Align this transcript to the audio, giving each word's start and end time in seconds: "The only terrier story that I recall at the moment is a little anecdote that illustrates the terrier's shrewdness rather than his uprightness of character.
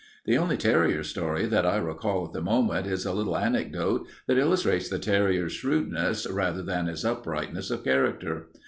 "The 0.25 0.35
only 0.35 0.57
terrier 0.57 1.03
story 1.03 1.45
that 1.45 1.63
I 1.63 1.77
recall 1.77 2.25
at 2.25 2.33
the 2.33 2.41
moment 2.41 2.87
is 2.87 3.05
a 3.05 3.13
little 3.13 3.37
anecdote 3.37 4.07
that 4.25 4.39
illustrates 4.39 4.89
the 4.89 4.97
terrier's 4.97 5.53
shrewdness 5.53 6.25
rather 6.25 6.63
than 6.63 6.87
his 6.87 7.05
uprightness 7.05 7.69
of 7.69 7.83
character. 7.83 8.47